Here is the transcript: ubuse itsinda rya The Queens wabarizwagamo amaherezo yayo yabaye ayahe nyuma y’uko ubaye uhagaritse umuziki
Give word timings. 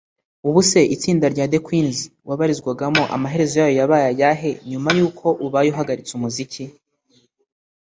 ubuse 0.47 0.79
itsinda 0.95 1.25
rya 1.33 1.45
The 1.51 1.59
Queens 1.67 1.99
wabarizwagamo 2.29 3.03
amaherezo 3.15 3.55
yayo 3.61 3.73
yabaye 3.79 4.05
ayahe 4.11 4.51
nyuma 4.69 4.89
y’uko 4.97 5.25
ubaye 5.45 5.67
uhagaritse 5.71 6.11
umuziki 6.15 6.63